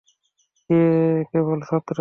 সে 0.69 0.77
কেবল 1.31 1.59
ছাত্র। 1.61 1.89